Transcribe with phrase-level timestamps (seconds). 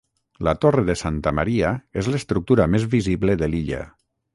[0.47, 3.89] La torre de santa Maria és l'estructura més visible de l'illa.